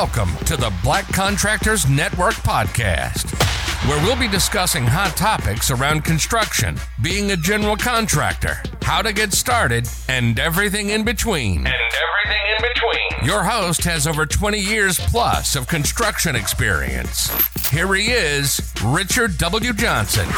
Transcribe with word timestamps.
Welcome 0.00 0.36
to 0.44 0.56
the 0.56 0.72
Black 0.84 1.08
Contractors 1.12 1.88
Network 1.88 2.34
podcast, 2.34 3.34
where 3.88 4.00
we'll 4.04 4.14
be 4.14 4.28
discussing 4.28 4.84
hot 4.86 5.16
topics 5.16 5.72
around 5.72 6.04
construction, 6.04 6.76
being 7.02 7.32
a 7.32 7.36
general 7.36 7.74
contractor, 7.74 8.62
how 8.82 9.02
to 9.02 9.12
get 9.12 9.32
started, 9.32 9.88
and 10.08 10.38
everything 10.38 10.90
in 10.90 11.04
between. 11.04 11.66
And 11.66 11.74
everything 11.74 12.42
in 12.46 12.62
between. 12.62 13.26
Your 13.26 13.42
host 13.42 13.82
has 13.82 14.06
over 14.06 14.24
20 14.24 14.60
years 14.60 15.00
plus 15.00 15.56
of 15.56 15.66
construction 15.66 16.36
experience. 16.36 17.28
Here 17.70 17.92
he 17.92 18.12
is, 18.12 18.72
Richard 18.84 19.36
W. 19.38 19.72
Johnson. 19.72 20.28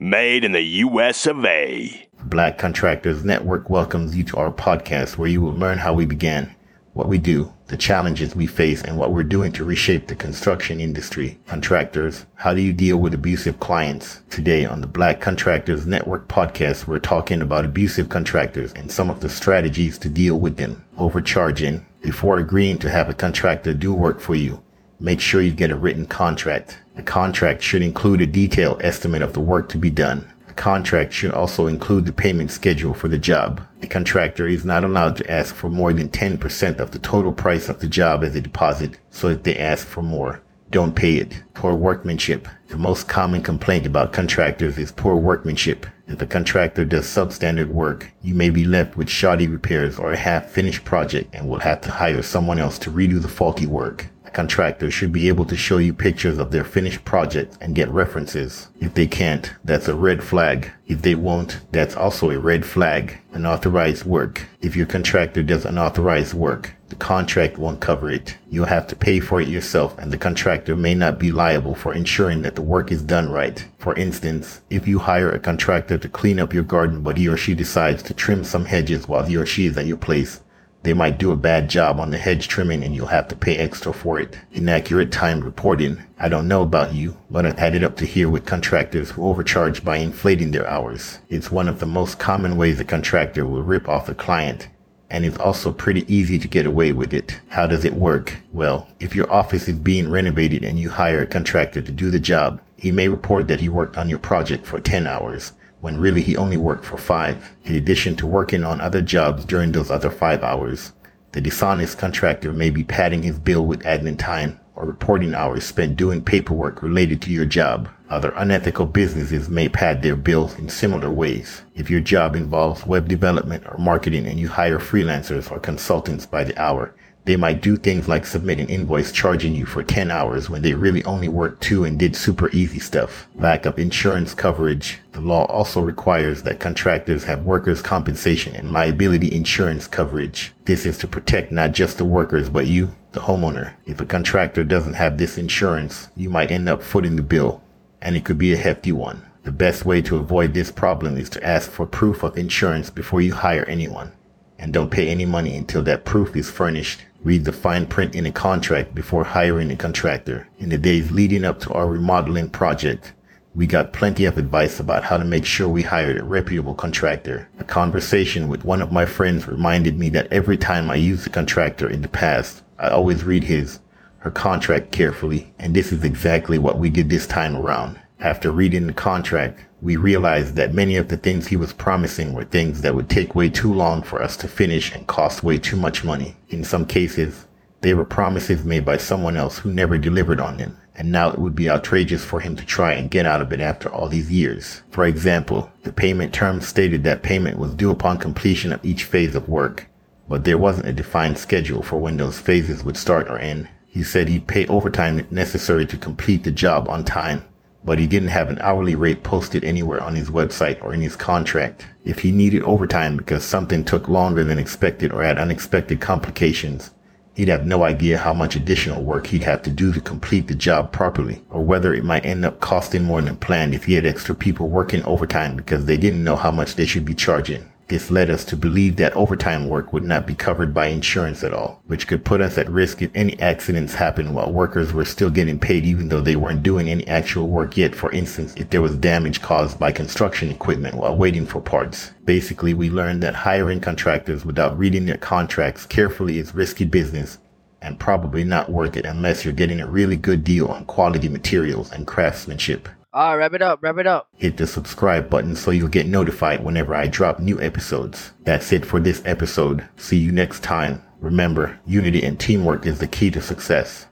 Made 0.00 0.42
in 0.42 0.52
the 0.52 0.62
US 0.62 1.26
of 1.26 1.44
A. 1.44 2.08
Black 2.24 2.56
Contractors 2.56 3.26
Network 3.26 3.68
welcomes 3.68 4.16
you 4.16 4.24
to 4.24 4.38
our 4.38 4.50
podcast 4.50 5.18
where 5.18 5.28
you 5.28 5.42
will 5.42 5.52
learn 5.52 5.76
how 5.76 5.92
we 5.92 6.06
began, 6.06 6.54
what 6.94 7.08
we 7.08 7.18
do, 7.18 7.52
the 7.66 7.76
challenges 7.76 8.36
we 8.36 8.46
face, 8.46 8.80
and 8.82 8.96
what 8.96 9.10
we're 9.10 9.24
doing 9.24 9.50
to 9.50 9.64
reshape 9.64 10.06
the 10.06 10.14
construction 10.14 10.80
industry. 10.80 11.36
Contractors, 11.46 12.24
how 12.36 12.54
do 12.54 12.62
you 12.62 12.72
deal 12.72 12.96
with 12.96 13.12
abusive 13.12 13.58
clients? 13.58 14.22
Today 14.30 14.64
on 14.64 14.80
the 14.80 14.86
Black 14.86 15.20
Contractors 15.20 15.86
Network 15.86 16.28
podcast, 16.28 16.86
we're 16.86 17.00
talking 17.00 17.42
about 17.42 17.64
abusive 17.64 18.08
contractors 18.08 18.72
and 18.74 18.90
some 18.90 19.10
of 19.10 19.20
the 19.20 19.28
strategies 19.28 19.98
to 19.98 20.08
deal 20.08 20.38
with 20.38 20.56
them. 20.56 20.84
Overcharging. 20.96 21.84
Before 22.00 22.38
agreeing 22.38 22.78
to 22.78 22.90
have 22.90 23.08
a 23.08 23.14
contractor 23.14 23.74
do 23.74 23.92
work 23.92 24.20
for 24.20 24.36
you, 24.36 24.62
make 25.00 25.20
sure 25.20 25.42
you 25.42 25.52
get 25.52 25.72
a 25.72 25.76
written 25.76 26.06
contract. 26.06 26.78
The 26.94 27.02
contract 27.02 27.60
should 27.60 27.82
include 27.82 28.20
a 28.20 28.26
detailed 28.26 28.82
estimate 28.82 29.22
of 29.22 29.32
the 29.32 29.40
work 29.40 29.68
to 29.70 29.78
be 29.78 29.90
done. 29.90 30.30
The 30.54 30.62
contract 30.62 31.12
should 31.12 31.32
also 31.32 31.66
include 31.66 32.06
the 32.06 32.12
payment 32.12 32.52
schedule 32.52 32.94
for 32.94 33.08
the 33.08 33.18
job. 33.18 33.60
The 33.80 33.88
contractor 33.88 34.46
is 34.46 34.64
not 34.64 34.84
allowed 34.84 35.16
to 35.16 35.28
ask 35.28 35.52
for 35.52 35.68
more 35.68 35.92
than 35.92 36.08
10% 36.08 36.78
of 36.78 36.92
the 36.92 37.00
total 37.00 37.32
price 37.32 37.68
of 37.68 37.80
the 37.80 37.88
job 37.88 38.22
as 38.22 38.36
a 38.36 38.40
deposit, 38.40 38.98
so 39.10 39.26
if 39.26 39.42
they 39.42 39.58
ask 39.58 39.84
for 39.84 40.00
more, 40.00 40.42
don't 40.70 40.94
pay 40.94 41.16
it. 41.16 41.42
Poor 41.54 41.74
workmanship. 41.74 42.46
The 42.68 42.76
most 42.76 43.08
common 43.08 43.42
complaint 43.42 43.84
about 43.84 44.12
contractors 44.12 44.78
is 44.78 44.92
poor 44.92 45.16
workmanship. 45.16 45.86
If 46.06 46.22
a 46.22 46.26
contractor 46.26 46.84
does 46.84 47.06
substandard 47.06 47.70
work, 47.70 48.12
you 48.22 48.36
may 48.36 48.50
be 48.50 48.64
left 48.64 48.96
with 48.96 49.10
shoddy 49.10 49.48
repairs 49.48 49.98
or 49.98 50.12
a 50.12 50.16
half-finished 50.16 50.84
project 50.84 51.34
and 51.34 51.48
will 51.48 51.58
have 51.58 51.80
to 51.80 51.90
hire 51.90 52.22
someone 52.22 52.60
else 52.60 52.78
to 52.78 52.92
redo 52.92 53.20
the 53.20 53.28
faulty 53.28 53.66
work 53.66 54.06
contractor 54.34 54.90
should 54.90 55.12
be 55.12 55.28
able 55.28 55.44
to 55.46 55.56
show 55.56 55.78
you 55.78 55.94
pictures 55.94 56.38
of 56.38 56.50
their 56.50 56.64
finished 56.64 57.04
project 57.04 57.56
and 57.60 57.74
get 57.74 57.88
references. 57.88 58.68
If 58.80 58.94
they 58.94 59.06
can't, 59.06 59.52
that's 59.64 59.88
a 59.88 59.94
red 59.94 60.22
flag. 60.22 60.70
If 60.86 61.02
they 61.02 61.14
won't, 61.14 61.60
that's 61.72 61.96
also 61.96 62.30
a 62.30 62.38
red 62.38 62.66
flag. 62.66 63.18
Unauthorized 63.32 64.04
work. 64.04 64.46
If 64.60 64.76
your 64.76 64.86
contractor 64.86 65.42
does 65.42 65.64
unauthorized 65.64 66.34
work, 66.34 66.74
the 66.88 66.96
contract 66.96 67.58
won't 67.58 67.80
cover 67.80 68.10
it. 68.10 68.36
You'll 68.50 68.66
have 68.66 68.86
to 68.88 68.96
pay 68.96 69.20
for 69.20 69.40
it 69.40 69.48
yourself 69.48 69.96
and 69.98 70.12
the 70.12 70.18
contractor 70.18 70.76
may 70.76 70.94
not 70.94 71.18
be 71.18 71.32
liable 71.32 71.74
for 71.74 71.94
ensuring 71.94 72.42
that 72.42 72.56
the 72.56 72.62
work 72.62 72.92
is 72.92 73.02
done 73.02 73.30
right. 73.30 73.64
For 73.78 73.94
instance, 73.96 74.60
if 74.68 74.86
you 74.86 74.98
hire 74.98 75.30
a 75.30 75.38
contractor 75.38 75.96
to 75.98 76.08
clean 76.08 76.38
up 76.38 76.52
your 76.52 76.64
garden 76.64 77.02
but 77.02 77.16
he 77.16 77.28
or 77.28 77.36
she 77.36 77.54
decides 77.54 78.02
to 78.04 78.14
trim 78.14 78.44
some 78.44 78.66
hedges 78.66 79.08
while 79.08 79.24
he 79.24 79.36
or 79.36 79.46
she 79.46 79.66
is 79.66 79.78
at 79.78 79.86
your 79.86 79.96
place, 79.96 80.40
they 80.84 80.92
might 80.92 81.16
do 81.16 81.32
a 81.32 81.36
bad 81.36 81.68
job 81.70 81.98
on 81.98 82.10
the 82.10 82.18
hedge 82.18 82.46
trimming 82.46 82.84
and 82.84 82.94
you'll 82.94 83.06
have 83.06 83.26
to 83.28 83.34
pay 83.34 83.56
extra 83.56 83.90
for 83.90 84.20
it. 84.20 84.38
Inaccurate 84.52 85.10
time 85.10 85.40
reporting. 85.40 86.02
I 86.18 86.28
don't 86.28 86.46
know 86.46 86.60
about 86.60 86.92
you, 86.92 87.16
but 87.30 87.46
I've 87.46 87.58
had 87.58 87.74
it 87.74 87.82
up 87.82 87.96
to 87.96 88.04
here 88.04 88.28
with 88.28 88.44
contractors 88.44 89.10
who 89.10 89.26
overcharge 89.26 89.82
by 89.82 89.96
inflating 89.96 90.50
their 90.50 90.68
hours. 90.68 91.20
It's 91.30 91.50
one 91.50 91.68
of 91.68 91.80
the 91.80 91.86
most 91.86 92.18
common 92.18 92.58
ways 92.58 92.78
a 92.80 92.84
contractor 92.84 93.46
will 93.46 93.62
rip 93.62 93.88
off 93.88 94.10
a 94.10 94.14
client. 94.14 94.68
And 95.08 95.24
it's 95.24 95.38
also 95.38 95.72
pretty 95.72 96.04
easy 96.14 96.38
to 96.38 96.48
get 96.48 96.66
away 96.66 96.92
with 96.92 97.14
it. 97.14 97.40
How 97.48 97.66
does 97.66 97.86
it 97.86 97.94
work? 97.94 98.36
Well, 98.52 98.86
if 99.00 99.16
your 99.16 99.32
office 99.32 99.68
is 99.68 99.78
being 99.78 100.10
renovated 100.10 100.64
and 100.64 100.78
you 100.78 100.90
hire 100.90 101.22
a 101.22 101.26
contractor 101.26 101.80
to 101.80 101.92
do 101.92 102.10
the 102.10 102.20
job, 102.20 102.60
he 102.76 102.92
may 102.92 103.08
report 103.08 103.48
that 103.48 103.60
he 103.60 103.70
worked 103.70 103.96
on 103.96 104.10
your 104.10 104.18
project 104.18 104.66
for 104.66 104.80
10 104.80 105.06
hours 105.06 105.52
when 105.84 106.00
really 106.00 106.22
he 106.22 106.34
only 106.34 106.56
worked 106.56 106.86
for 106.86 106.96
five. 106.96 107.54
In 107.64 107.74
addition 107.74 108.16
to 108.16 108.26
working 108.26 108.64
on 108.64 108.80
other 108.80 109.02
jobs 109.02 109.44
during 109.44 109.72
those 109.72 109.90
other 109.90 110.08
five 110.08 110.42
hours, 110.42 110.94
the 111.32 111.42
dishonest 111.42 111.98
contractor 111.98 112.54
may 112.54 112.70
be 112.70 112.82
padding 112.82 113.22
his 113.22 113.38
bill 113.38 113.66
with 113.66 113.82
admin 113.82 114.18
time 114.18 114.58
or 114.74 114.86
reporting 114.86 115.34
hours 115.34 115.62
spent 115.62 115.98
doing 115.98 116.24
paperwork 116.24 116.82
related 116.82 117.20
to 117.20 117.30
your 117.30 117.44
job. 117.44 117.90
Other 118.08 118.32
unethical 118.34 118.86
businesses 118.86 119.50
may 119.50 119.68
pad 119.68 120.00
their 120.00 120.16
bills 120.16 120.58
in 120.58 120.70
similar 120.70 121.10
ways. 121.10 121.60
If 121.74 121.90
your 121.90 122.00
job 122.00 122.34
involves 122.34 122.86
web 122.86 123.06
development 123.06 123.64
or 123.66 123.76
marketing 123.76 124.26
and 124.26 124.40
you 124.40 124.48
hire 124.48 124.78
freelancers 124.78 125.50
or 125.50 125.60
consultants 125.60 126.24
by 126.24 126.44
the 126.44 126.58
hour, 126.58 126.94
they 127.26 127.36
might 127.36 127.62
do 127.62 127.76
things 127.76 128.06
like 128.06 128.26
submit 128.26 128.60
an 128.60 128.68
invoice 128.68 129.10
charging 129.10 129.54
you 129.54 129.64
for 129.64 129.82
10 129.82 130.10
hours 130.10 130.50
when 130.50 130.60
they 130.60 130.74
really 130.74 131.02
only 131.04 131.28
worked 131.28 131.62
two 131.62 131.82
and 131.84 131.98
did 131.98 132.14
super 132.14 132.50
easy 132.50 132.78
stuff. 132.78 133.26
Backup 133.36 133.78
insurance 133.78 134.34
coverage. 134.34 134.98
The 135.12 135.22
law 135.22 135.46
also 135.46 135.80
requires 135.80 136.42
that 136.42 136.60
contractors 136.60 137.24
have 137.24 137.46
workers' 137.46 137.80
compensation 137.80 138.54
and 138.54 138.72
liability 138.72 139.34
insurance 139.34 139.86
coverage. 139.86 140.52
This 140.66 140.84
is 140.84 140.98
to 140.98 141.08
protect 141.08 141.50
not 141.50 141.72
just 141.72 141.96
the 141.96 142.04
workers, 142.04 142.50
but 142.50 142.66
you, 142.66 142.94
the 143.12 143.20
homeowner. 143.20 143.72
If 143.86 144.02
a 144.02 144.06
contractor 144.06 144.62
doesn't 144.62 144.94
have 144.94 145.16
this 145.16 145.38
insurance, 145.38 146.08
you 146.14 146.28
might 146.28 146.50
end 146.50 146.68
up 146.68 146.82
footing 146.82 147.16
the 147.16 147.22
bill, 147.22 147.62
and 148.02 148.16
it 148.16 148.26
could 148.26 148.38
be 148.38 148.52
a 148.52 148.58
hefty 148.58 148.92
one. 148.92 149.24
The 149.44 149.52
best 149.52 149.86
way 149.86 150.02
to 150.02 150.16
avoid 150.16 150.52
this 150.52 150.70
problem 150.70 151.16
is 151.16 151.30
to 151.30 151.46
ask 151.46 151.70
for 151.70 151.86
proof 151.86 152.22
of 152.22 152.36
insurance 152.36 152.90
before 152.90 153.22
you 153.22 153.32
hire 153.32 153.64
anyone. 153.64 154.12
And 154.58 154.72
don't 154.72 154.90
pay 154.90 155.08
any 155.08 155.26
money 155.26 155.56
until 155.56 155.82
that 155.82 156.04
proof 156.04 156.36
is 156.36 156.50
furnished 156.50 157.00
Read 157.24 157.46
the 157.46 157.52
fine 157.52 157.86
print 157.86 158.14
in 158.14 158.26
a 158.26 158.30
contract 158.30 158.94
before 158.94 159.24
hiring 159.24 159.70
a 159.70 159.76
contractor. 159.76 160.46
In 160.58 160.68
the 160.68 160.76
days 160.76 161.10
leading 161.10 161.42
up 161.42 161.58
to 161.60 161.72
our 161.72 161.86
remodeling 161.86 162.50
project, 162.50 163.14
we 163.54 163.66
got 163.66 163.94
plenty 163.94 164.26
of 164.26 164.36
advice 164.36 164.78
about 164.78 165.04
how 165.04 165.16
to 165.16 165.24
make 165.24 165.46
sure 165.46 165.66
we 165.66 165.80
hired 165.80 166.18
a 166.18 166.22
reputable 166.22 166.74
contractor. 166.74 167.48
A 167.58 167.64
conversation 167.64 168.46
with 168.48 168.66
one 168.66 168.82
of 168.82 168.92
my 168.92 169.06
friends 169.06 169.48
reminded 169.48 169.98
me 169.98 170.10
that 170.10 170.30
every 170.30 170.58
time 170.58 170.90
I 170.90 170.96
used 170.96 171.26
a 171.26 171.30
contractor 171.30 171.88
in 171.88 172.02
the 172.02 172.08
past, 172.08 172.62
I 172.78 172.88
always 172.88 173.24
read 173.24 173.44
his, 173.44 173.80
her 174.18 174.30
contract 174.30 174.92
carefully, 174.92 175.54
and 175.58 175.74
this 175.74 175.92
is 175.92 176.04
exactly 176.04 176.58
what 176.58 176.78
we 176.78 176.90
did 176.90 177.08
this 177.08 177.26
time 177.26 177.56
around. 177.56 177.98
After 178.20 178.50
reading 178.50 178.86
the 178.86 178.92
contract, 178.92 179.60
we 179.82 179.96
realized 179.96 180.54
that 180.56 180.72
many 180.72 180.96
of 180.96 181.08
the 181.08 181.16
things 181.16 181.48
he 181.48 181.56
was 181.56 181.72
promising 181.72 182.32
were 182.32 182.44
things 182.44 182.80
that 182.80 182.94
would 182.94 183.10
take 183.10 183.34
way 183.34 183.50
too 183.50 183.72
long 183.72 184.02
for 184.02 184.22
us 184.22 184.36
to 184.38 184.48
finish 184.48 184.94
and 184.94 185.06
cost 185.06 185.42
way 185.42 185.58
too 185.58 185.76
much 185.76 186.04
money. 186.04 186.36
In 186.48 186.64
some 186.64 186.86
cases, 186.86 187.46
they 187.82 187.92
were 187.92 188.04
promises 188.04 188.64
made 188.64 188.84
by 188.84 188.96
someone 188.96 189.36
else 189.36 189.58
who 189.58 189.70
never 189.70 189.98
delivered 189.98 190.40
on 190.40 190.56
them, 190.56 190.78
and 190.94 191.12
now 191.12 191.28
it 191.30 191.38
would 191.38 191.54
be 191.54 191.68
outrageous 191.68 192.24
for 192.24 192.40
him 192.40 192.56
to 192.56 192.64
try 192.64 192.94
and 192.94 193.10
get 193.10 193.26
out 193.26 193.42
of 193.42 193.52
it 193.52 193.60
after 193.60 193.90
all 193.90 194.08
these 194.08 194.30
years. 194.30 194.82
For 194.90 195.04
example, 195.04 195.70
the 195.82 195.92
payment 195.92 196.32
terms 196.32 196.66
stated 196.66 197.04
that 197.04 197.22
payment 197.22 197.58
was 197.58 197.74
due 197.74 197.90
upon 197.90 198.18
completion 198.18 198.72
of 198.72 198.82
each 198.82 199.04
phase 199.04 199.34
of 199.34 199.50
work, 199.50 199.88
but 200.28 200.44
there 200.44 200.56
wasn't 200.56 200.88
a 200.88 200.94
defined 200.94 201.36
schedule 201.36 201.82
for 201.82 201.98
when 201.98 202.16
those 202.16 202.38
phases 202.38 202.84
would 202.84 202.96
start 202.96 203.28
or 203.28 203.38
end. 203.38 203.68
He 203.86 204.02
said 204.02 204.28
he'd 204.28 204.46
pay 204.46 204.66
overtime 204.68 205.26
necessary 205.30 205.84
to 205.86 205.98
complete 205.98 206.44
the 206.44 206.52
job 206.52 206.88
on 206.88 207.04
time, 207.04 207.44
but 207.84 207.98
he 207.98 208.06
didn't 208.06 208.28
have 208.28 208.48
an 208.48 208.58
hourly 208.60 208.94
rate 208.94 209.22
posted 209.22 209.62
anywhere 209.62 210.02
on 210.02 210.14
his 210.14 210.30
website 210.30 210.82
or 210.82 210.94
in 210.94 211.00
his 211.00 211.16
contract. 211.16 211.86
If 212.04 212.20
he 212.20 212.32
needed 212.32 212.62
overtime 212.62 213.16
because 213.16 213.44
something 213.44 213.84
took 213.84 214.08
longer 214.08 214.42
than 214.42 214.58
expected 214.58 215.12
or 215.12 215.22
had 215.22 215.38
unexpected 215.38 216.00
complications, 216.00 216.92
he'd 217.34 217.48
have 217.48 217.66
no 217.66 217.82
idea 217.82 218.16
how 218.16 218.32
much 218.32 218.56
additional 218.56 219.02
work 219.02 219.26
he'd 219.26 219.42
have 219.42 219.62
to 219.62 219.70
do 219.70 219.92
to 219.92 220.00
complete 220.00 220.48
the 220.48 220.54
job 220.54 220.92
properly, 220.92 221.42
or 221.50 221.62
whether 221.62 221.92
it 221.92 222.04
might 222.04 222.24
end 222.24 222.44
up 222.44 222.60
costing 222.60 223.04
more 223.04 223.20
than 223.20 223.36
planned 223.36 223.74
if 223.74 223.84
he 223.84 223.94
had 223.94 224.06
extra 224.06 224.34
people 224.34 224.68
working 224.68 225.02
overtime 225.04 225.56
because 225.56 225.84
they 225.84 225.96
didn't 225.96 226.24
know 226.24 226.36
how 226.36 226.50
much 226.50 226.76
they 226.76 226.86
should 226.86 227.04
be 227.04 227.14
charging. 227.14 227.70
This 227.88 228.10
led 228.10 228.30
us 228.30 228.46
to 228.46 228.56
believe 228.56 228.96
that 228.96 229.14
overtime 229.14 229.68
work 229.68 229.92
would 229.92 230.04
not 230.04 230.26
be 230.26 230.34
covered 230.34 230.72
by 230.72 230.86
insurance 230.86 231.44
at 231.44 231.52
all, 231.52 231.82
which 231.86 232.08
could 232.08 232.24
put 232.24 232.40
us 232.40 232.56
at 232.56 232.70
risk 232.70 233.02
if 233.02 233.10
any 233.14 233.38
accidents 233.40 233.94
happened 233.94 234.34
while 234.34 234.50
workers 234.50 234.94
were 234.94 235.04
still 235.04 235.28
getting 235.28 235.58
paid 235.58 235.84
even 235.84 236.08
though 236.08 236.22
they 236.22 236.36
weren't 236.36 236.62
doing 236.62 236.88
any 236.88 237.06
actual 237.06 237.48
work 237.48 237.76
yet. 237.76 237.94
For 237.94 238.10
instance, 238.12 238.54
if 238.56 238.70
there 238.70 238.80
was 238.80 238.96
damage 238.96 239.42
caused 239.42 239.78
by 239.78 239.92
construction 239.92 240.50
equipment 240.50 240.94
while 240.94 241.16
waiting 241.16 241.44
for 241.44 241.60
parts. 241.60 242.12
Basically, 242.24 242.72
we 242.72 242.88
learned 242.88 243.22
that 243.22 243.34
hiring 243.34 243.80
contractors 243.80 244.46
without 244.46 244.78
reading 244.78 245.04
their 245.04 245.18
contracts 245.18 245.84
carefully 245.84 246.38
is 246.38 246.54
risky 246.54 246.86
business 246.86 247.38
and 247.82 248.00
probably 248.00 248.44
not 248.44 248.70
worth 248.70 248.96
it 248.96 249.04
unless 249.04 249.44
you're 249.44 249.52
getting 249.52 249.80
a 249.80 249.86
really 249.86 250.16
good 250.16 250.42
deal 250.42 250.68
on 250.68 250.86
quality 250.86 251.28
materials 251.28 251.92
and 251.92 252.06
craftsmanship. 252.06 252.88
All 253.14 253.28
right, 253.28 253.36
wrap 253.36 253.54
it 253.54 253.62
up, 253.62 253.80
wrap 253.80 253.98
it 253.98 254.08
up. 254.08 254.26
Hit 254.36 254.56
the 254.56 254.66
subscribe 254.66 255.30
button 255.30 255.54
so 255.54 255.70
you'll 255.70 255.86
get 255.86 256.08
notified 256.08 256.64
whenever 256.64 256.96
I 256.96 257.06
drop 257.06 257.38
new 257.38 257.60
episodes. 257.60 258.32
That's 258.42 258.72
it 258.72 258.84
for 258.84 258.98
this 258.98 259.22
episode. 259.24 259.86
See 259.96 260.16
you 260.16 260.32
next 260.32 260.64
time. 260.64 261.00
Remember, 261.20 261.78
unity 261.86 262.24
and 262.24 262.40
teamwork 262.40 262.86
is 262.86 262.98
the 262.98 263.06
key 263.06 263.30
to 263.30 263.40
success. 263.40 264.08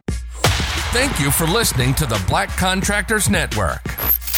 Thank 0.93 1.19
you 1.19 1.33
for 1.33 1.49
listening 1.49 1.95
to 1.95 2.07
the 2.07 2.23
Black 2.29 2.49
Contractors 2.51 3.29
Network. 3.29 3.83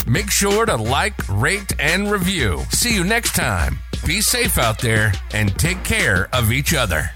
Make 0.07 0.31
sure 0.31 0.65
to 0.65 0.77
like, 0.77 1.15
rate, 1.29 1.79
and 1.79 2.11
review. 2.11 2.63
See 2.71 2.95
you 2.95 3.05
next 3.05 3.35
time. 3.35 3.79
Be 4.07 4.23
safe 4.23 4.57
out 4.57 4.79
there 4.79 5.13
and 5.35 5.55
take 5.59 5.85
care 5.85 6.31
of 6.33 6.51
each 6.51 6.73
other. 6.73 7.11